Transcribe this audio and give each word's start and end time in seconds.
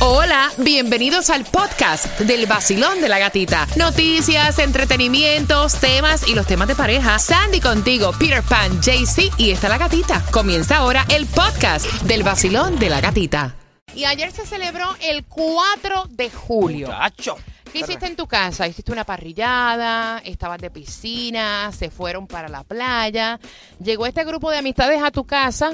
Hola, 0.00 0.52
bienvenidos 0.58 1.28
al 1.28 1.44
podcast 1.44 2.20
del 2.20 2.46
vacilón 2.46 3.00
de 3.00 3.08
la 3.08 3.18
gatita. 3.18 3.66
Noticias, 3.76 4.60
entretenimientos, 4.60 5.80
temas 5.80 6.28
y 6.28 6.36
los 6.36 6.46
temas 6.46 6.68
de 6.68 6.76
pareja. 6.76 7.18
Sandy 7.18 7.58
contigo, 7.60 8.12
Peter 8.16 8.44
Pan, 8.44 8.80
JC 8.80 9.32
y 9.38 9.50
está 9.50 9.68
la 9.68 9.76
gatita. 9.76 10.24
Comienza 10.30 10.76
ahora 10.76 11.04
el 11.08 11.26
podcast 11.26 11.84
del 12.02 12.22
vacilón 12.22 12.78
de 12.78 12.90
la 12.90 13.00
gatita. 13.00 13.56
Y 13.92 14.04
ayer 14.04 14.30
se 14.30 14.46
celebró 14.46 14.86
el 15.00 15.24
4 15.24 16.04
de 16.10 16.30
julio. 16.30 16.86
Muchacho. 16.86 17.36
¿Qué 17.72 17.80
hiciste 17.80 18.06
en 18.06 18.14
tu 18.14 18.28
casa? 18.28 18.68
¿Hiciste 18.68 18.92
una 18.92 19.02
parrillada? 19.02 20.18
¿Estabas 20.18 20.60
de 20.60 20.70
piscina? 20.70 21.72
¿Se 21.72 21.90
fueron 21.90 22.28
para 22.28 22.48
la 22.48 22.62
playa? 22.62 23.40
Llegó 23.82 24.06
este 24.06 24.24
grupo 24.24 24.52
de 24.52 24.58
amistades 24.58 25.02
a 25.02 25.10
tu 25.10 25.24
casa 25.24 25.72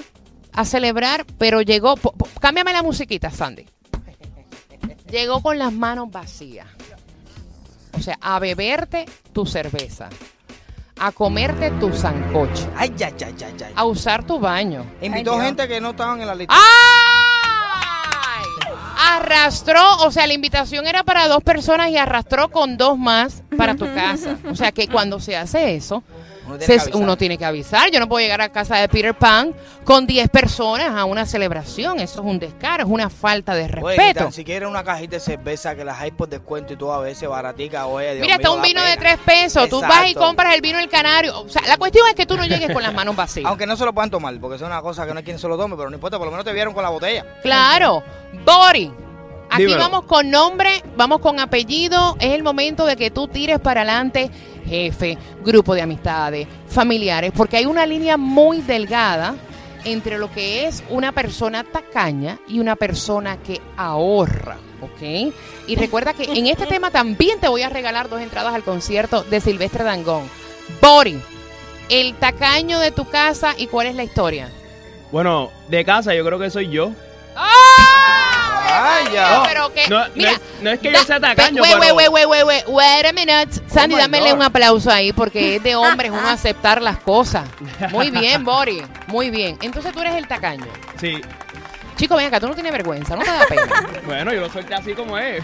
a 0.51 0.65
celebrar, 0.65 1.27
pero 1.37 1.61
llegó... 1.61 1.97
cámbiame 2.41 2.73
la 2.73 2.83
musiquita, 2.83 3.31
Sandy. 3.31 3.67
Llegó 5.15 5.41
con 5.41 5.57
las 5.59 5.73
manos 5.73 6.11
vacías. 6.11 6.67
O 7.97 8.01
sea, 8.03 8.19
a 8.21 8.41
beberte 8.41 9.07
tu 9.33 9.47
cerveza, 9.47 10.09
a 10.99 11.13
comerte 11.13 11.71
tu 11.79 11.93
sancocho, 11.93 12.69
Ay, 12.77 12.93
ay, 12.99 13.15
ay, 13.25 13.35
ay, 13.45 13.55
ay. 13.65 13.73
a 13.77 13.85
usar 13.85 14.27
tu 14.27 14.41
baño. 14.41 14.85
Invitó 15.01 15.39
gente 15.39 15.69
que 15.69 15.81
no 15.81 15.91
estaban 15.91 16.21
en 16.21 16.27
la 16.27 16.35
lista. 16.35 16.53
¡Ay! 16.53 17.14
Arrastró, 19.07 19.81
o 20.05 20.11
sea, 20.11 20.27
la 20.27 20.35
invitación 20.35 20.87
era 20.87 21.03
para 21.05 21.29
dos 21.29 21.43
personas 21.43 21.91
y 21.91 21.97
arrastró 21.97 22.49
con 22.51 22.77
dos 22.77 22.99
más 22.99 23.43
para 23.57 23.75
tu 23.75 23.93
casa. 23.95 24.37
O 24.51 24.55
sea, 24.57 24.73
que 24.73 24.89
cuando 24.89 25.21
se 25.21 25.37
hace 25.37 25.75
eso, 25.77 26.03
Uno 26.47 26.59
tiene 26.59 26.67
se- 26.67 26.67
que 26.67 26.81
avisar. 26.83 27.03
uno 27.03 27.17
tiene 27.17 27.39
que 27.39 27.45
avisar. 27.45 27.91
Yo 27.91 28.01
no 28.01 28.09
puedo 28.09 28.21
llegar 28.23 28.41
a 28.41 28.51
casa 28.51 28.77
de 28.77 28.89
Peter 28.89 29.15
Pan 29.15 29.55
con 29.85 30.07
10 30.07 30.29
personas 30.29 30.91
a 30.91 31.05
una 31.05 31.25
celebración. 31.27 32.01
Eso 32.01 32.21
es 32.21 32.27
un 32.27 32.39
descaro, 32.39 32.85
es 32.85 32.89
una 32.91 33.09
falta 33.09 33.55
de 33.55 33.65
Oye, 33.65 33.69
respeto. 33.97 34.05
ni 34.21 34.25
tan 34.27 34.33
siquiera 34.33 34.69
una 34.69 34.85
cajita 34.85 35.17
de 35.17 35.21
cerveza 35.21 35.75
que 35.75 35.85
las 35.85 35.99
hay 36.01 36.11
por 36.11 36.29
descuento 36.29 36.73
y 36.73 36.77
todo 36.77 36.93
a 36.93 37.01
veces 37.01 37.29
baratica. 37.29 37.87
Oye, 37.87 38.15
Dios 38.15 38.23
Mira, 38.23 38.35
está 38.37 38.49
mío, 38.49 38.57
un 38.57 38.63
vino 38.63 38.83
de 38.83 38.97
pena. 38.97 39.01
3 39.01 39.19
pesos. 39.25 39.69
Tú 39.69 39.81
vas 39.81 39.91
y 40.07 40.11
Exacto. 40.11 40.21
compras 40.21 40.55
el 40.55 40.61
vino 40.61 40.79
del 40.79 40.89
canario. 40.89 41.41
O 41.41 41.49
sea, 41.49 41.63
la 41.67 41.77
cuestión 41.79 42.07
es 42.09 42.15
que 42.15 42.27
tú 42.27 42.37
no 42.37 42.45
llegues 42.45 42.73
con 42.73 42.83
las 42.83 42.93
manos 42.93 43.17
vacías. 43.17 43.47
Aunque 43.47 43.67
no 43.67 43.77
se 43.77 43.85
lo 43.85 43.93
puedan 43.95 44.11
tomar, 44.11 44.39
porque 44.41 44.57
es 44.57 44.63
una 44.63 44.83
cosa 44.83 45.07
que 45.07 45.13
no 45.15 45.19
hay 45.19 45.25
quien 45.25 45.39
se 45.39 45.49
lo 45.49 45.57
tome, 45.57 45.77
pero 45.77 45.89
no 45.89 45.95
importa, 45.97 46.19
por 46.19 46.27
lo 46.27 46.31
menos 46.31 46.45
te 46.45 46.53
vieron 46.53 46.75
con 46.75 46.83
la 46.83 46.91
botella. 46.91 47.25
Claro. 47.43 48.03
Bori. 48.45 48.93
Aquí 49.55 49.67
Dímelo. 49.67 49.79
vamos 49.79 50.05
con 50.07 50.31
nombre, 50.31 50.83
vamos 50.97 51.21
con 51.21 51.39
apellido. 51.39 52.17
Es 52.19 52.33
el 52.33 52.43
momento 52.43 52.87
de 52.87 52.97
que 52.97 53.13
tú 53.13 53.29
tires 53.29 53.61
para 53.61 53.83
adelante, 53.83 54.29
jefe, 54.67 55.17
grupo 55.45 55.75
de 55.75 55.83
amistades, 55.83 56.49
familiares, 56.67 57.33
porque 57.37 57.59
hay 57.59 57.67
una 57.67 57.87
línea 57.87 58.17
muy 58.17 58.63
delgada 58.63 59.37
entre 59.85 60.19
lo 60.19 60.29
que 60.33 60.67
es 60.67 60.83
una 60.91 61.13
persona 61.13 61.63
tacaña 61.63 62.41
y 62.49 62.59
una 62.59 62.75
persona 62.75 63.37
que 63.37 63.61
ahorra, 63.77 64.57
¿ok? 64.81 65.33
Y 65.69 65.77
recuerda 65.77 66.15
que 66.15 66.25
en 66.25 66.49
este 66.49 66.67
tema 66.67 66.91
también 66.91 67.39
te 67.39 67.47
voy 67.47 67.63
a 67.63 67.69
regalar 67.69 68.09
dos 68.09 68.21
entradas 68.21 68.55
al 68.55 68.65
concierto 68.65 69.23
de 69.23 69.41
Silvestre 69.41 69.85
Dangón. 69.85 70.25
Bori, 70.83 71.21
el 71.91 72.15
tacaño 72.15 72.81
de 72.81 72.91
tu 72.91 73.05
casa 73.09 73.55
y 73.57 73.69
cuál 73.69 73.87
es 73.87 73.95
la 73.95 74.03
historia. 74.03 74.49
Bueno, 75.13 75.51
de 75.69 75.85
casa 75.85 76.13
yo 76.13 76.25
creo 76.25 76.41
que 76.41 76.51
soy 76.51 76.71
yo. 76.71 76.91
Ay, 78.75 79.07
ya. 79.13 79.43
Pero 79.47 79.73
que, 79.73 79.89
No, 79.89 80.01
no 80.01 80.07
mira, 80.15 80.31
es- 80.33 80.41
no 80.63 80.71
es 80.71 80.79
que 80.81 80.93
yo 80.93 80.99
sea 81.05 81.21
tacaño, 81.21 81.63
wait, 81.63 81.75
pero- 81.79 81.95
Wait, 81.95 82.09
wait, 82.11 82.27
wait, 82.27 82.45
wait, 82.45 82.65
wait 82.69 83.07
a 83.07 83.13
minute. 83.13 83.61
Sandy, 83.67 83.95
Oh 83.95 83.99
dámele 83.99 84.31
God. 84.31 84.37
un 84.37 84.43
aplauso 84.43 84.91
ahí 84.91 85.13
porque 85.13 85.57
es 85.57 85.63
de 85.63 85.75
hombres 85.77 86.11
uno 86.11 86.29
aceptar 86.29 86.81
las 86.83 86.99
cosas. 86.99 87.49
Muy 87.91 88.11
bien, 88.11 88.45
Bori, 88.45 88.83
muy 89.09 89.31
bien. 89.31 89.59
Entonces 89.63 89.93
tú 89.93 90.01
eres 90.01 90.15
el 90.17 90.27
tacaño. 90.27 90.67
Sí. 91.01 91.21
Chico, 91.97 92.17
ven 92.17 92.27
acá, 92.27 92.41
tú 92.41 92.49
no 92.49 92.55
tienes 92.55 92.73
vergüenza, 92.73 93.15
no 93.17 93.23
te 93.23 93.31
da 93.31 93.47
pena. 93.49 93.87
Bueno, 94.07 94.33
yo 94.33 94.41
lo 94.41 94.51
solté 94.51 94.75
así 94.75 94.95
como 94.95 95.17
es. 95.17 95.43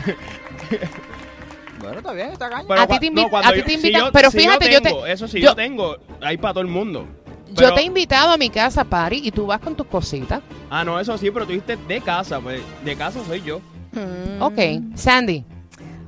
Bueno, 1.78 1.98
está 1.98 2.12
bien, 2.12 2.31
está 2.33 2.51
caña. 2.51 2.64
Pero 2.69 2.81
A 2.83 2.86
ti 2.86 2.98
te 2.98 3.06
invi- 3.06 3.31
cuando 3.31 3.48
a 3.48 3.53
ti 3.53 3.58
yo- 3.61 3.64
te 3.64 3.70
si 3.70 3.77
invitan- 3.77 4.01
yo- 4.06 4.12
pero 4.12 4.31
si 4.31 4.39
fíjate, 4.41 4.70
yo 4.70 4.83
te- 4.83 4.89
tengo, 4.91 5.06
Eso 5.06 5.27
sí, 5.28 5.41
yo- 5.41 5.51
yo, 5.51 5.55
tengo. 5.55 5.97
Hay 6.20 6.36
para 6.36 6.52
todo 6.55 6.61
el 6.63 6.67
mundo. 6.69 7.07
Yo 7.52 7.74
te 7.74 7.80
he 7.80 7.84
invitado 7.84 8.30
a 8.33 8.36
mi 8.36 8.50
casa, 8.50 8.84
Pari, 8.84 9.20
y 9.24 9.30
tú 9.30 9.46
vas 9.46 9.61
con 9.61 9.74
tus 9.74 9.86
cositas. 9.86 10.40
Ah, 10.70 10.84
no, 10.84 10.98
eso 11.00 11.16
sí, 11.18 11.30
pero 11.30 11.46
tú 11.46 11.52
dijiste 11.52 11.77
de 11.77 12.00
casa. 12.00 12.40
Pues 12.40 12.61
de 12.84 12.96
casa 12.96 13.20
soy 13.27 13.42
yo. 13.42 13.61
Mm, 13.92 14.40
Ok, 14.42 14.58
Sandy. 14.96 15.44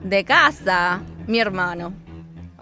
De 0.03 0.25
casa, 0.25 1.01
mi 1.27 1.39
hermano. 1.39 1.93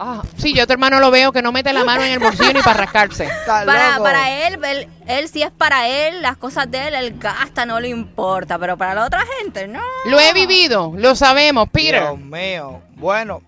Ah, 0.03 0.23
sí, 0.39 0.55
yo 0.55 0.63
a 0.63 0.67
tu 0.67 0.73
hermano 0.73 0.99
lo 0.99 1.11
veo 1.11 1.31
que 1.31 1.43
no 1.43 1.53
mete 1.53 1.75
la 1.75 1.85
mano 1.85 2.03
en 2.03 2.13
el 2.13 2.19
bolsillo 2.19 2.55
ni 2.55 2.63
para 2.63 2.79
rascarse. 2.85 3.29
Para, 3.47 3.99
para 3.99 4.47
él, 4.47 4.59
él, 4.65 4.89
él 5.07 5.29
sí 5.29 5.43
es 5.43 5.51
para 5.51 5.89
él, 5.89 6.23
las 6.23 6.39
cosas 6.39 6.71
de 6.71 6.89
él, 6.89 6.95
él 6.95 7.19
gasta, 7.19 7.67
no 7.67 7.79
le 7.81 7.89
importa, 7.91 8.59
pero 8.59 8.79
para 8.79 8.95
la 8.95 9.05
otra 9.05 9.23
gente, 9.39 9.69
no. 9.69 9.83
Lo 10.07 10.19
he 10.19 10.33
vivido, 10.33 10.95
lo 10.97 11.15
sabemos, 11.15 11.69
Peter. 11.69 12.01
Dios 12.03 12.19
mío. 12.19 12.81
Bueno, 12.97 13.43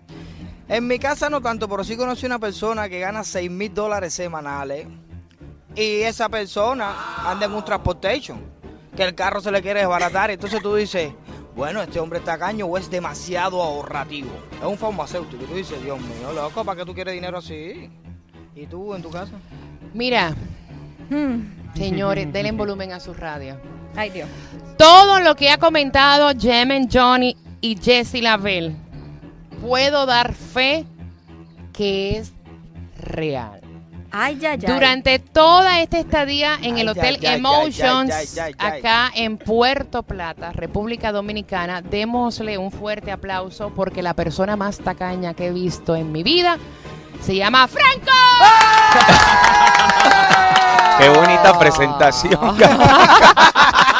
en 0.69 0.85
mi 0.85 0.99
casa 0.99 1.27
no 1.31 1.41
tanto, 1.41 1.67
pero 1.67 1.83
sí 1.83 1.97
conocí 1.97 2.27
una 2.27 2.37
persona 2.37 2.87
que 2.87 2.99
gana 2.99 3.23
6 3.23 3.49
mil 3.49 3.73
dólares 3.73 4.13
semanales. 4.13 4.85
Y 5.75 6.01
esa 6.01 6.29
persona 6.29 6.93
anda 7.29 7.45
en 7.45 7.53
un 7.53 7.65
transportation. 7.65 8.41
Que 8.95 9.03
el 9.03 9.15
carro 9.15 9.41
se 9.41 9.51
le 9.51 9.61
quiere 9.61 9.79
desbaratar. 9.79 10.29
Y 10.29 10.33
entonces 10.33 10.61
tú 10.61 10.75
dices, 10.75 11.13
bueno, 11.55 11.81
este 11.81 11.99
hombre 11.99 12.19
está 12.19 12.37
caño 12.37 12.67
o 12.67 12.77
es 12.77 12.89
demasiado 12.89 13.61
ahorrativo. 13.61 14.29
Es 14.59 14.67
un 14.67 14.77
farmacéutico. 14.77 15.43
Y 15.43 15.47
tú 15.47 15.55
dices, 15.55 15.83
Dios 15.83 15.99
mío, 15.99 16.31
loco, 16.33 16.63
¿para 16.63 16.79
qué 16.79 16.85
tú 16.85 16.93
quieres 16.93 17.13
dinero 17.13 17.39
así? 17.39 17.89
¿Y 18.55 18.67
tú 18.67 18.93
en 18.93 19.01
tu 19.01 19.09
casa? 19.09 19.33
Mira, 19.93 20.35
Mm, 21.09 21.75
señores, 21.75 22.31
denle 22.31 22.51
volumen 22.51 22.91
a 22.91 22.99
su 22.99 23.13
radio. 23.13 23.57
Ay, 23.95 24.09
Dios. 24.09 24.27
Todo 24.77 25.19
lo 25.19 25.35
que 25.35 25.49
ha 25.49 25.57
comentado 25.57 26.31
Jemen 26.37 26.89
Johnny 26.91 27.37
y 27.61 27.77
Jessie 27.77 28.21
Lavelle, 28.21 28.75
puedo 29.61 30.05
dar 30.05 30.33
fe 30.33 30.85
que 31.71 32.17
es 32.17 32.33
real. 32.97 33.61
Ay, 34.15 34.37
ay, 34.45 34.59
ay. 34.61 34.71
Durante 34.71 35.17
toda 35.17 35.79
esta 35.79 35.97
estadía 35.97 36.59
en 36.61 36.77
el 36.77 36.87
Hotel 36.87 37.17
Emotions, 37.19 38.39
acá 38.59 39.11
en 39.15 39.39
Puerto 39.39 40.03
Plata, 40.03 40.51
República 40.51 41.11
Dominicana, 41.11 41.81
démosle 41.81 42.59
un 42.59 42.71
fuerte 42.71 43.11
aplauso 43.11 43.71
porque 43.75 44.03
la 44.03 44.13
persona 44.13 44.55
más 44.55 44.77
tacaña 44.77 45.33
que 45.33 45.47
he 45.47 45.51
visto 45.51 45.95
en 45.95 46.11
mi 46.11 46.21
vida 46.21 46.59
se 47.21 47.35
llama 47.35 47.67
Franco. 47.67 48.05
Qué 50.99 51.09
bonita 51.09 51.57
presentación. 51.57 52.55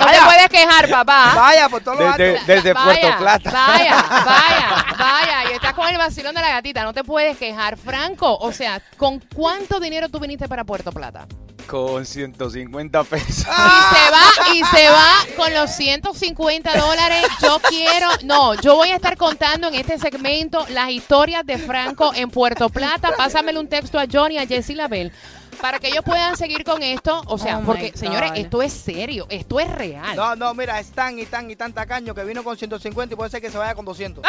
No 0.00 0.06
te 0.06 0.20
puedes 0.24 0.48
quejar, 0.48 0.88
papá. 0.88 1.32
Vaya, 1.34 1.68
por 1.68 1.82
todos 1.82 1.98
los 1.98 2.16
Desde, 2.16 2.44
desde 2.46 2.72
Vaya, 2.72 3.00
Puerto 3.00 3.18
Plata. 3.18 3.50
Vaya, 3.50 3.94
vaya, 4.26 4.94
vaya. 4.98 5.50
Y 5.50 5.54
estás 5.54 5.74
con 5.74 5.88
el 5.88 5.98
vacilón 5.98 6.34
de 6.34 6.40
la 6.40 6.48
gatita. 6.48 6.82
No 6.84 6.92
te 6.92 7.04
puedes 7.04 7.36
quejar. 7.36 7.76
Franco, 7.76 8.36
o 8.38 8.52
sea, 8.52 8.82
¿con 8.96 9.20
cuánto 9.34 9.78
dinero 9.80 10.08
tú 10.08 10.18
viniste 10.18 10.48
para 10.48 10.64
Puerto 10.64 10.92
Plata? 10.92 11.26
Con 11.66 12.04
150 12.04 13.04
pesos. 13.04 13.38
Y 13.38 13.42
se 13.42 14.10
va, 14.10 14.54
y 14.54 14.64
se 14.76 14.90
va 14.90 15.14
con 15.36 15.54
los 15.54 15.70
150 15.70 16.76
dólares. 16.76 17.24
Yo 17.40 17.60
quiero, 17.68 18.08
no, 18.24 18.54
yo 18.54 18.74
voy 18.74 18.88
a 18.90 18.96
estar 18.96 19.16
contando 19.16 19.68
en 19.68 19.74
este 19.74 19.98
segmento 19.98 20.66
las 20.70 20.90
historias 20.90 21.46
de 21.46 21.58
Franco 21.58 22.12
en 22.14 22.30
Puerto 22.30 22.70
Plata. 22.70 23.12
Pásamele 23.16 23.60
un 23.60 23.68
texto 23.68 24.00
a 24.00 24.06
Johnny, 24.10 24.38
a 24.38 24.46
Jessie 24.46 24.74
Label. 24.74 25.12
Para 25.60 25.78
que 25.78 25.88
ellos 25.88 26.04
puedan 26.04 26.36
seguir 26.36 26.64
con 26.64 26.82
esto, 26.82 27.22
o 27.26 27.38
sea, 27.38 27.58
Oh 27.58 27.62
porque 27.62 27.92
señores, 27.94 28.32
esto 28.34 28.62
es 28.62 28.72
serio, 28.72 29.26
esto 29.28 29.60
es 29.60 29.70
real. 29.70 30.16
No, 30.16 30.36
no, 30.36 30.54
mira, 30.54 30.80
es 30.80 30.90
tan 30.90 31.18
y 31.18 31.26
tan 31.26 31.50
y 31.50 31.56
tan 31.56 31.72
tacaño 31.72 32.14
que 32.14 32.24
vino 32.24 32.42
con 32.42 32.56
150 32.56 33.14
y 33.14 33.16
puede 33.16 33.30
ser 33.30 33.40
que 33.40 33.50
se 33.50 33.58
vaya 33.58 33.74
con 33.74 33.84
200. 33.84 34.24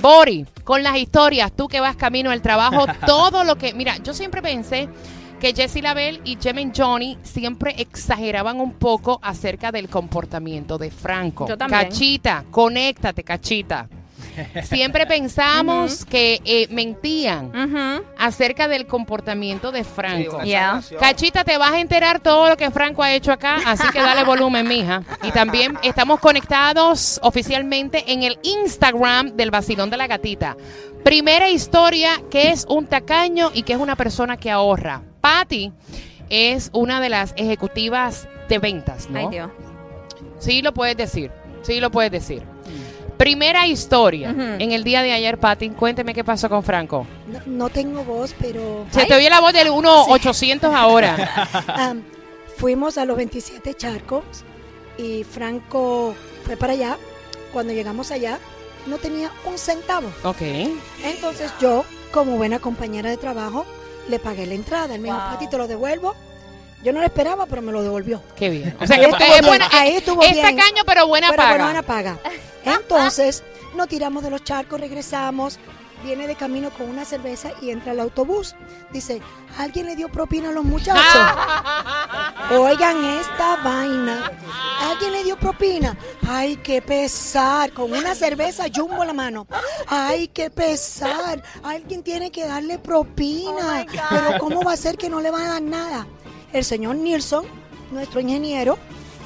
Bori, 0.00 0.46
con 0.64 0.82
las 0.82 0.96
historias, 0.96 1.52
tú 1.52 1.68
que 1.68 1.80
vas 1.80 1.96
camino 1.96 2.30
al 2.30 2.42
trabajo, 2.42 2.86
todo 3.06 3.44
lo 3.44 3.56
que. 3.56 3.74
Mira, 3.74 3.96
yo 3.98 4.12
siempre 4.14 4.42
pensé 4.42 4.88
que 5.40 5.52
Jessie 5.52 5.82
Label 5.82 6.20
y 6.24 6.38
Jemen 6.40 6.72
Johnny 6.74 7.18
siempre 7.22 7.74
exageraban 7.78 8.60
un 8.60 8.72
poco 8.72 9.18
acerca 9.22 9.72
del 9.72 9.88
comportamiento 9.88 10.78
de 10.78 10.90
Franco. 10.90 11.46
Yo 11.46 11.56
también. 11.58 11.82
Cachita, 11.82 12.44
conéctate, 12.50 13.24
cachita. 13.24 13.88
Siempre 14.62 15.06
pensamos 15.06 16.04
que 16.04 16.40
eh, 16.44 16.66
mentían 16.70 17.52
acerca 18.18 18.68
del 18.68 18.86
comportamiento 18.86 19.72
de 19.72 19.84
Franco. 19.84 20.38
Cachita, 20.98 21.44
te 21.44 21.58
vas 21.58 21.72
a 21.72 21.80
enterar 21.80 22.20
todo 22.20 22.48
lo 22.48 22.56
que 22.56 22.70
Franco 22.70 23.02
ha 23.02 23.12
hecho 23.12 23.32
acá, 23.32 23.58
así 23.66 23.84
que 23.92 24.00
dale 24.00 24.24
volumen, 24.24 24.66
mija. 24.66 25.02
Y 25.22 25.30
también 25.30 25.78
estamos 25.82 26.20
conectados 26.20 27.18
oficialmente 27.22 28.04
en 28.12 28.22
el 28.22 28.38
Instagram 28.42 29.36
del 29.36 29.50
Vacilón 29.50 29.90
de 29.90 29.96
la 29.96 30.06
Gatita. 30.06 30.56
Primera 31.04 31.50
historia, 31.50 32.22
que 32.30 32.50
es 32.50 32.64
un 32.68 32.86
tacaño 32.86 33.50
y 33.52 33.62
que 33.62 33.74
es 33.74 33.78
una 33.78 33.94
persona 33.96 34.36
que 34.36 34.50
ahorra. 34.50 35.02
Patty 35.20 35.72
es 36.30 36.70
una 36.72 37.00
de 37.00 37.10
las 37.10 37.34
ejecutivas 37.36 38.28
de 38.48 38.58
ventas, 38.58 39.10
¿no? 39.10 39.18
Ay, 39.18 39.26
Dios. 39.30 39.50
Sí 40.38 40.62
lo 40.62 40.72
puedes 40.72 40.96
decir, 40.96 41.30
sí 41.62 41.80
lo 41.80 41.90
puedes 41.90 42.10
decir. 42.10 42.53
Primera 43.16 43.66
historia. 43.66 44.30
En 44.58 44.72
el 44.72 44.82
día 44.84 45.02
de 45.02 45.12
ayer, 45.12 45.38
Patty, 45.38 45.70
cuénteme 45.70 46.12
qué 46.14 46.24
pasó 46.24 46.48
con 46.48 46.62
Franco. 46.62 47.06
No, 47.26 47.40
no 47.46 47.68
tengo 47.70 48.02
voz, 48.04 48.34
pero 48.40 48.86
Se 48.90 49.06
te 49.06 49.14
oye 49.14 49.30
la 49.30 49.40
voz 49.40 49.52
del 49.52 49.68
1-800 49.68 50.74
ahora. 50.74 51.16
am, 51.68 52.02
fuimos 52.56 52.98
a 52.98 53.04
los 53.04 53.16
27 53.16 53.74
charcos 53.74 54.24
y 54.98 55.24
Franco 55.24 56.14
fue 56.44 56.56
para 56.56 56.72
allá 56.74 56.96
Cuando 57.52 57.72
llegamos 57.72 58.10
allá, 58.10 58.38
no 58.86 58.98
tenía 58.98 59.30
un 59.44 59.58
centavo. 59.58 60.08
Ok. 60.24 60.42
Entonces 61.04 61.52
yo, 61.60 61.84
como 62.12 62.36
buena 62.36 62.58
compañera 62.58 63.10
de 63.10 63.16
trabajo, 63.16 63.64
le 64.08 64.18
pagué 64.18 64.46
la 64.46 64.54
entrada. 64.54 64.94
Él 64.94 65.00
me 65.00 65.08
dijo, 65.08 65.18
Wow. 65.20 65.30
Pati, 65.32 65.48
te 65.48 65.56
lo 65.58 65.66
devuelvo. 65.68 66.14
Yo 66.82 66.92
no 66.92 67.00
lo 67.00 67.06
esperaba, 67.06 67.46
pero 67.46 67.62
me 67.62 67.72
lo 67.72 67.82
devolvió. 67.82 68.20
Qué 68.36 68.50
bien. 68.50 68.76
O 68.78 68.86
sea 68.86 68.96
Ahí 68.96 69.02
que 69.04 69.08
estuvo 69.10 69.24
es 69.24 69.30
bien, 69.40 69.46
buena, 69.46 69.68
ahí 69.72 69.94
estuvo 69.96 70.22
es 70.22 70.32
bien. 70.32 70.54
tacaño, 70.56 70.82
pero 70.84 71.06
buena 71.06 71.30
pero 71.30 71.42
paga. 71.42 71.64
buena 71.64 71.82
paga. 71.82 72.18
Entonces, 72.64 73.42
nos 73.74 73.88
tiramos 73.88 74.22
de 74.22 74.30
los 74.30 74.44
charcos, 74.44 74.80
regresamos. 74.80 75.58
Viene 76.02 76.26
de 76.26 76.36
camino 76.36 76.70
con 76.70 76.90
una 76.90 77.06
cerveza 77.06 77.52
y 77.62 77.70
entra 77.70 77.92
al 77.92 78.00
autobús. 78.00 78.54
Dice, 78.92 79.22
¿alguien 79.56 79.86
le 79.86 79.96
dio 79.96 80.10
propina 80.10 80.50
a 80.50 80.52
los 80.52 80.64
muchachos? 80.64 81.02
Oigan 82.50 83.02
esta 83.04 83.56
vaina. 83.64 84.30
¿Alguien 84.82 85.12
le 85.12 85.24
dio 85.24 85.38
propina? 85.38 85.96
Ay, 86.28 86.56
qué 86.56 86.82
pesar. 86.82 87.72
Con 87.72 87.90
una 87.90 88.14
cerveza 88.14 88.64
jumbo 88.74 89.00
en 89.00 89.06
la 89.06 89.14
mano. 89.14 89.46
Ay, 89.86 90.28
qué 90.28 90.50
pesar. 90.50 91.42
Alguien 91.62 92.02
tiene 92.02 92.30
que 92.30 92.46
darle 92.46 92.78
propina. 92.78 93.86
Oh. 93.88 94.06
Pero 94.10 94.38
¿cómo 94.38 94.62
va 94.62 94.72
a 94.72 94.76
ser 94.76 94.98
que 94.98 95.08
no 95.08 95.22
le 95.22 95.30
van 95.30 95.44
a 95.44 95.52
dar 95.54 95.62
nada? 95.62 96.06
El 96.52 96.64
señor 96.64 96.96
Nilsson, 96.96 97.46
nuestro 97.90 98.20
ingeniero, 98.20 98.78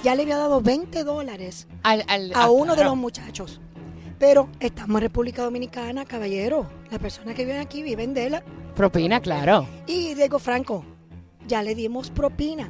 ya 0.04 0.14
le 0.14 0.22
había 0.22 0.38
dado 0.38 0.60
20 0.60 1.02
dólares 1.02 1.66
Al- 1.88 2.04
al- 2.08 2.32
a 2.34 2.50
uno 2.50 2.76
de 2.76 2.84
los 2.84 2.96
muchachos. 2.96 3.60
Pero 4.18 4.48
estamos 4.60 4.96
en 4.96 5.02
República 5.02 5.42
Dominicana, 5.42 6.04
caballero. 6.04 6.68
Las 6.90 6.98
personas 7.00 7.34
que 7.34 7.44
viven 7.44 7.60
aquí 7.60 7.82
viven 7.82 8.12
de 8.14 8.30
la... 8.30 8.42
Propina, 8.74 9.20
claro. 9.20 9.66
Y 9.86 10.14
Diego 10.14 10.38
Franco, 10.38 10.84
ya 11.46 11.62
le 11.62 11.74
dimos 11.74 12.10
propina. 12.10 12.68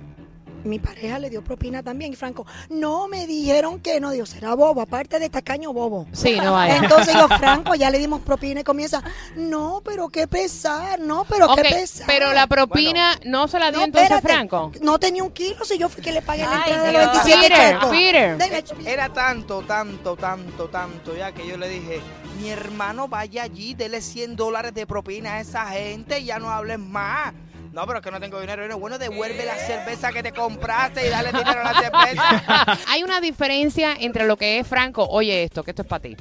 Mi 0.64 0.78
pareja 0.78 1.18
le 1.18 1.30
dio 1.30 1.42
propina 1.42 1.82
también. 1.82 2.12
Y 2.12 2.16
Franco, 2.16 2.46
no 2.68 3.08
me 3.08 3.26
dijeron 3.26 3.80
que 3.80 4.00
no, 4.00 4.10
Dios 4.10 4.30
será 4.30 4.54
bobo, 4.54 4.80
aparte 4.80 5.18
de 5.18 5.28
tacaño 5.28 5.72
bobo. 5.72 6.06
Sí, 6.12 6.38
no 6.42 6.52
vaya. 6.52 6.76
Entonces 6.76 7.14
yo, 7.14 7.28
Franco, 7.28 7.74
ya 7.74 7.90
le 7.90 7.98
dimos 7.98 8.20
propina 8.20 8.60
y 8.60 8.64
comienza, 8.64 9.02
no, 9.36 9.80
pero 9.84 10.08
qué 10.08 10.26
pesar, 10.26 11.00
no, 11.00 11.24
pero 11.24 11.54
qué 11.54 11.62
pesar. 11.62 12.06
pero 12.06 12.32
la 12.32 12.46
propina 12.46 13.18
no 13.24 13.48
se 13.48 13.58
la 13.58 13.70
dio 13.70 13.80
No, 13.80 13.86
entonces 13.86 14.10
espérate, 14.10 14.34
Franco. 14.34 14.72
No 14.82 14.98
tenía 14.98 15.22
un 15.22 15.30
kilo 15.30 15.64
si 15.64 15.78
yo 15.78 15.88
fui 15.88 16.02
que 16.02 16.12
le 16.12 16.22
pagué 16.22 16.44
la 16.44 16.56
entrada 16.56 16.84
de 16.84 16.92
los 16.92 17.12
Dios. 17.12 17.24
27 17.24 17.78
Peter, 17.90 18.64
Era 18.86 19.08
tanto, 19.12 19.62
tanto, 19.62 20.16
tanto, 20.16 20.68
tanto 20.68 21.16
ya 21.16 21.32
que 21.32 21.46
yo 21.46 21.56
le 21.56 21.68
dije, 21.68 22.00
mi 22.40 22.50
hermano 22.50 23.08
vaya 23.08 23.42
allí, 23.42 23.74
dele 23.74 24.00
100 24.00 24.36
dólares 24.36 24.74
de 24.74 24.86
propina 24.86 25.34
a 25.34 25.40
esa 25.40 25.66
gente 25.70 26.20
y 26.20 26.26
ya 26.26 26.38
no 26.38 26.50
hables 26.50 26.78
más. 26.78 27.34
No, 27.78 27.86
pero 27.86 28.00
es 28.00 28.04
que 28.04 28.10
no 28.10 28.18
tengo 28.18 28.40
dinero. 28.40 28.62
Bueno, 28.62 28.78
Bueno, 28.80 28.98
devuelve 28.98 29.44
la 29.44 29.54
cerveza 29.54 30.10
que 30.10 30.20
te 30.20 30.32
compraste 30.32 31.06
y 31.06 31.10
dale 31.10 31.30
dinero 31.30 31.60
a 31.60 31.72
la 31.72 31.80
cerveza. 31.80 32.78
Hay 32.88 33.04
una 33.04 33.20
diferencia 33.20 33.94
entre 34.00 34.26
lo 34.26 34.36
que 34.36 34.58
es 34.58 34.66
Franco, 34.66 35.06
oye 35.08 35.44
esto, 35.44 35.62
que 35.62 35.70
esto 35.70 35.82
es 35.82 35.88
para 35.88 36.00
ti. 36.02 36.16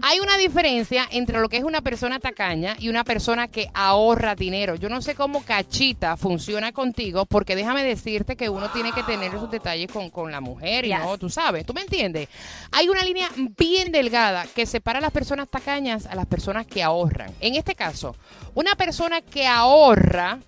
Hay 0.00 0.20
una 0.20 0.38
diferencia 0.38 1.06
entre 1.10 1.38
lo 1.38 1.50
que 1.50 1.58
es 1.58 1.64
una 1.64 1.82
persona 1.82 2.18
tacaña 2.18 2.76
y 2.78 2.88
una 2.88 3.04
persona 3.04 3.48
que 3.48 3.68
ahorra 3.74 4.34
dinero. 4.34 4.76
Yo 4.76 4.88
no 4.88 5.02
sé 5.02 5.14
cómo 5.14 5.44
cachita 5.44 6.16
funciona 6.16 6.72
contigo, 6.72 7.26
porque 7.26 7.56
déjame 7.56 7.84
decirte 7.84 8.34
que 8.34 8.48
uno 8.48 8.70
tiene 8.70 8.92
que 8.92 9.02
tener 9.02 9.34
esos 9.34 9.50
detalles 9.50 9.92
con, 9.92 10.08
con 10.08 10.32
la 10.32 10.40
mujer 10.40 10.86
y 10.86 10.88
Yes. 10.88 11.00
no, 11.00 11.18
tú 11.18 11.28
sabes, 11.28 11.66
¿tú 11.66 11.74
me 11.74 11.82
entiendes? 11.82 12.30
Hay 12.72 12.88
una 12.88 13.04
línea 13.04 13.28
bien 13.36 13.92
delgada 13.92 14.46
que 14.54 14.64
separa 14.64 15.00
a 15.00 15.02
las 15.02 15.12
personas 15.12 15.46
tacañas 15.50 16.06
a 16.06 16.14
las 16.14 16.24
personas 16.24 16.66
que 16.66 16.82
ahorran. 16.82 17.34
En 17.40 17.54
este 17.54 17.74
caso, 17.74 18.16
una 18.54 18.76
persona 18.76 19.20
que 19.20 19.46
ahorra 19.46 20.38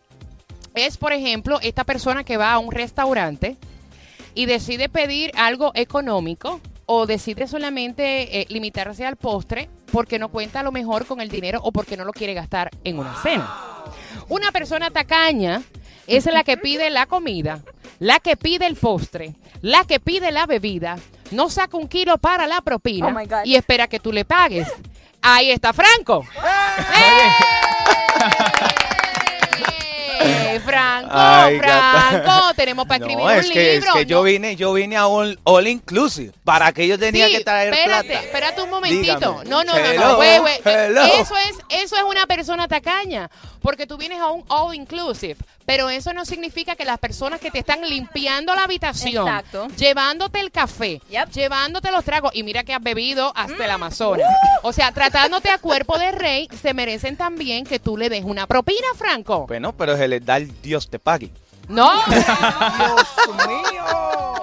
es, 0.78 0.96
por 0.96 1.12
ejemplo, 1.12 1.58
esta 1.62 1.84
persona 1.84 2.24
que 2.24 2.36
va 2.36 2.52
a 2.52 2.58
un 2.58 2.72
restaurante 2.72 3.56
y 4.34 4.46
decide 4.46 4.88
pedir 4.88 5.32
algo 5.36 5.72
económico 5.74 6.60
o 6.86 7.06
decide 7.06 7.46
solamente 7.46 8.40
eh, 8.40 8.46
limitarse 8.48 9.04
al 9.04 9.16
postre 9.16 9.68
porque 9.92 10.18
no 10.18 10.28
cuenta 10.28 10.60
a 10.60 10.62
lo 10.62 10.72
mejor 10.72 11.06
con 11.06 11.20
el 11.20 11.28
dinero 11.28 11.60
o 11.62 11.72
porque 11.72 11.96
no 11.96 12.04
lo 12.04 12.12
quiere 12.12 12.34
gastar 12.34 12.70
en 12.84 12.98
una 12.98 13.14
cena. 13.16 13.50
Una 14.28 14.52
persona 14.52 14.90
tacaña 14.90 15.62
es 16.06 16.26
la 16.26 16.44
que 16.44 16.56
pide 16.56 16.88
la 16.90 17.06
comida, 17.06 17.60
la 17.98 18.20
que 18.20 18.36
pide 18.36 18.66
el 18.66 18.76
postre, 18.76 19.34
la 19.60 19.84
que 19.84 20.00
pide 20.00 20.32
la 20.32 20.46
bebida, 20.46 20.98
no 21.30 21.50
saca 21.50 21.76
un 21.76 21.88
kilo 21.88 22.16
para 22.18 22.46
la 22.46 22.60
propina 22.62 23.08
Oh 23.08 23.42
y 23.44 23.54
espera 23.54 23.86
que 23.88 24.00
tú 24.00 24.12
le 24.12 24.24
pagues. 24.24 24.68
Ahí 25.20 25.50
está 25.50 25.72
Franco. 25.72 26.24
¡Eh! 26.36 27.28
Ay. 31.10 31.58
Franco, 31.58 32.54
tenemos 32.56 32.86
para 32.86 32.96
escribir 32.98 33.18
No, 33.18 33.24
un 33.24 33.30
es 33.38 33.50
que, 33.50 33.74
es 33.76 33.80
libro. 33.80 33.94
que 33.94 34.06
yo 34.06 34.16
No. 34.18 34.22
vine, 34.24 34.56
yo 34.56 34.72
vine 34.72 34.96
a 34.96 35.06
all, 35.06 35.38
all 35.44 35.66
inclusive. 35.66 36.32
¿Para 36.44 36.72
que 36.72 36.86
yo 36.86 36.98
tenía 36.98 37.26
Sí, 37.26 37.36
que 37.38 37.44
traer 37.44 37.72
espérate, 37.72 38.08
plata? 38.08 38.24
espérate 38.24 38.62
un 38.62 38.70
momentito. 38.70 39.14
Dígame. 39.18 39.44
No, 39.50 39.64
no, 39.64 39.72
no, 39.72 39.76
Hello, 39.78 40.08
no, 40.08 40.16
güey, 40.16 40.38
güey. 40.38 40.60
hello. 40.64 41.02
Eso 41.04 41.34
es, 41.36 41.56
eso 41.82 41.96
es 41.96 42.02
una 42.02 42.26
persona 42.26 42.68
tacaña, 42.68 43.30
porque 43.60 43.86
tú 43.86 43.96
vienes 43.96 44.20
a 44.20 44.28
un 44.30 44.44
all 44.48 44.74
inclusive, 44.74 45.36
pero 45.66 45.90
eso 45.90 46.12
no 46.12 46.24
significa 46.24 46.76
que 46.76 46.84
las 46.84 46.98
personas 46.98 47.40
que 47.40 47.50
te 47.50 47.58
están 47.60 47.80
limpiando 47.88 48.54
la 48.54 48.64
habitación, 48.64 49.26
Exacto. 49.28 49.68
llevándote 49.76 50.40
el 50.40 50.50
café, 50.50 51.00
Yep. 51.10 51.30
llevándote 51.30 51.90
los 51.90 52.04
tragos 52.04 52.30
y 52.34 52.42
mira 52.42 52.64
que 52.64 52.74
has 52.74 52.82
bebido 52.82 53.32
hasta 53.36 53.64
el 53.64 53.70
Amazonas. 53.70 54.26
O 54.62 54.72
sea, 54.72 54.92
tratándote 54.92 55.50
a 55.50 55.58
cuerpo 55.58 55.98
de 55.98 56.12
rey, 56.12 56.48
se 56.60 56.74
merecen 56.74 57.16
también 57.16 57.64
que 57.64 57.78
tú 57.78 57.96
le 57.96 58.08
des 58.08 58.24
una 58.24 58.46
propina, 58.46 58.86
Franco. 58.96 59.46
Bueno, 59.46 59.72
pero 59.72 59.96
se 59.96 60.08
les 60.08 60.24
da 60.24 60.36
el 60.36 60.60
Dios 60.62 60.88
te 60.88 60.98
pague. 60.98 61.30
No. 61.68 61.90
Dios 62.06 63.46
mío. 63.46 63.84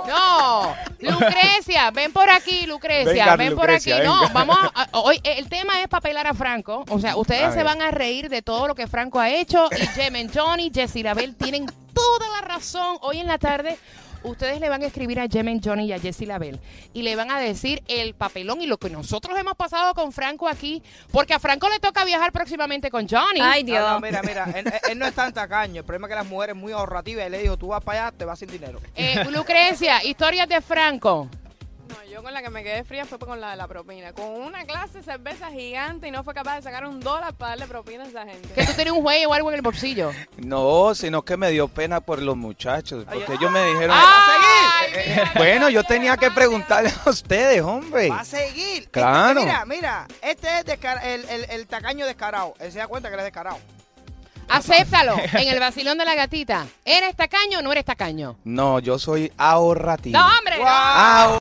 No, 0.08 0.76
Lucrecia, 1.12 1.92
ven 1.92 2.12
por 2.12 2.30
aquí, 2.30 2.66
Lucrecia, 2.66 3.12
Venga, 3.12 3.36
ven 3.36 3.56
Lucrecia, 3.56 3.98
por 3.98 4.06
aquí. 4.06 4.08
No, 4.08 4.30
vamos 4.34 4.58
a, 4.74 4.88
hoy 5.00 5.20
eh, 5.24 5.36
el 5.38 5.50
tema 5.50 5.82
es 5.82 5.88
papelar 5.88 6.28
a 6.28 6.34
Franco. 6.34 6.86
O 6.90 7.00
sea, 7.00 7.16
ustedes 7.16 7.44
A 7.44 7.52
se 7.52 7.64
van 7.64 7.82
a 7.82 7.92
reír 7.92 8.30
de 8.30 8.42
todo 8.42 8.68
lo 8.68 8.76
que 8.76 8.88
Franco 8.88 9.20
ha 9.20 9.30
hecho 9.30 9.70
y 9.72 9.86
Jemen 9.88 10.32
Johnny, 10.34 10.72
Jessy 10.74 11.04
Label 11.04 11.36
tienen 11.36 11.66
toda 11.94 12.30
la 12.42 12.48
razón. 12.48 12.98
Hoy 13.02 13.20
en 13.20 13.28
la 13.28 13.38
tarde 13.38 13.78
ustedes 14.26 14.60
le 14.60 14.70
van 14.70 14.82
a 14.84 14.86
escribir 14.88 15.20
a 15.20 15.28
Jemen 15.28 15.62
Johnny 15.64 15.86
y 15.86 15.94
a 15.94 16.00
Jessy 16.00 16.26
Label 16.26 16.60
y 16.94 17.02
le 17.04 17.16
van 17.16 17.32
a 17.32 17.40
decir 17.40 17.82
el 17.88 18.14
papelón 18.14 18.62
y 18.62 18.68
lo 18.68 18.78
que 18.78 18.90
nosotros 18.90 19.38
hemos 19.40 19.56
pasado 19.56 19.94
con 19.94 20.12
Franco 20.12 20.48
aquí, 20.48 20.82
porque 21.12 21.34
a 21.34 21.40
Franco 21.40 21.70
le 21.70 21.80
toca 21.80 22.04
viajar 22.06 22.32
próximamente 22.32 22.90
con 22.92 23.08
Johnny. 23.08 23.40
Ay, 23.42 23.64
No, 23.64 23.72
Dios. 23.72 23.90
no, 23.92 24.00
mira, 24.02 24.22
mira, 24.24 24.46
él, 24.56 24.68
él- 24.68 24.74
él 24.92 25.00
no 25.00 25.06
es 25.06 25.14
tan 25.14 25.34
tacaño. 25.34 25.80
El 25.80 25.86
problema 25.86 26.08
es 26.08 26.12
que 26.12 26.16
las 26.16 26.28
mujeres 26.28 26.56
muy 26.56 26.72
ahorrativas. 26.74 27.26
Él 27.26 27.32
le 27.32 27.42
dijo, 27.42 27.58
tú 27.58 27.68
vas 27.68 27.84
para 27.84 28.08
allá, 28.08 28.18
te 28.18 28.26
vas 28.26 28.38
sin 28.40 28.50
dinero. 28.50 28.80
Eh, 28.96 29.24
Lucrecia, 29.32 30.04
historias 30.04 30.48
de 30.48 30.62
Franco. 30.62 31.30
Yo 32.16 32.24
con 32.24 32.34
la 32.34 32.42
que 32.42 32.50
me 32.50 32.64
quedé 32.64 32.86
fría 32.86 33.04
fue 33.06 33.20
con 33.20 33.42
la 33.42 33.50
de 33.52 33.56
la 33.58 33.68
propina. 33.68 34.14
Con 34.14 34.24
una 34.42 34.64
clase 34.64 35.00
de 35.00 35.04
cerveza 35.04 35.52
gigante 35.52 36.08
y 36.08 36.12
no 36.12 36.24
fue 36.24 36.34
capaz 36.34 36.56
de 36.56 36.62
sacar 36.62 36.86
un 36.86 37.02
dólar 37.02 37.34
para 37.34 37.50
darle 37.50 37.68
propina 37.68 38.06
a 38.06 38.08
esa 38.08 38.24
gente. 38.26 38.48
Que 38.54 38.66
tú 38.66 38.72
tienes 38.72 38.94
un 38.94 39.02
juego 39.02 39.32
o 39.32 39.34
algo 39.34 39.50
en 39.50 39.56
el 39.58 39.62
bolsillo. 39.62 40.14
No, 40.38 40.96
sino 40.96 41.24
que 41.24 41.36
me 41.36 41.50
dio 41.52 41.68
pena 41.68 42.00
por 42.00 42.22
los 42.22 42.38
muchachos, 42.38 43.04
porque 43.04 43.26
Ay, 43.28 43.36
ellos 43.38 43.52
me 43.52 43.66
dijeron... 43.66 43.98
¡Ay, 44.00 44.92
Eh, 44.96 45.24
bueno, 45.36 45.68
yo 45.70 45.84
tenía 45.84 46.16
que 46.16 46.32
preguntarle 46.32 46.94
a 47.06 47.10
ustedes, 47.10 47.62
hombre. 47.62 48.08
Va 48.10 48.22
a 48.22 48.24
seguir. 48.24 48.88
Claro. 48.92 49.42
Este- 49.42 49.52
mira, 49.52 49.66
mira, 49.66 50.08
este 50.22 50.48
es 50.60 50.66
descar- 50.66 51.04
el, 51.04 51.26
el, 51.28 51.44
el 51.50 51.68
tacaño 51.68 52.06
descarado. 52.06 52.54
Él 52.60 52.72
se 52.72 52.78
da 52.78 52.88
cuenta 52.88 53.10
que 53.10 53.16
él 53.16 53.20
es 53.20 53.26
descarado. 53.26 53.58
Acéptalo 54.48 55.16
en 55.34 55.48
el 55.48 55.60
vacilón 55.60 55.98
de 55.98 56.06
la 56.06 56.14
gatita. 56.14 56.68
¿Eres 56.86 57.16
tacaño 57.16 57.58
o 57.58 57.62
no 57.64 57.72
eres 57.72 57.84
tacaño? 57.84 58.38
No, 58.44 58.78
yo 58.80 59.00
soy 59.00 59.34
ahorrativo. 59.38 60.20
No, 60.20 60.26
hombre. 60.38 60.58
no. 60.60 60.66
Ah, 60.68 61.32